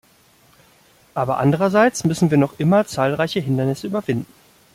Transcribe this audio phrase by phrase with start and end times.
[1.13, 4.25] Aber andererseits müssen wir noch immer zahlreiche Hindernisse überwinden.